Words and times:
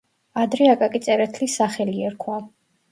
ადრე 0.43 0.69
აკაკი 0.75 1.03
წერეთლის 1.09 1.59
სახელი 1.63 2.05
ერქვა. 2.11 2.45